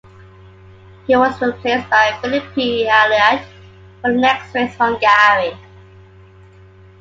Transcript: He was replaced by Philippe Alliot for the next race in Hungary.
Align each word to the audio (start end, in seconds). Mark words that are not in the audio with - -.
He 1.05 1.15
was 1.15 1.39
replaced 1.39 1.87
by 1.91 2.17
Philippe 2.23 2.87
Alliot 2.87 3.45
for 4.01 4.11
the 4.11 4.17
next 4.17 4.51
race 4.55 4.71
in 4.73 4.75
Hungary. 4.79 5.55